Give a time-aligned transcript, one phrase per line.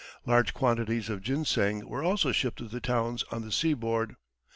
[0.25, 4.15] Large quantities of ginseng were also shipped to the towns on the seaboard.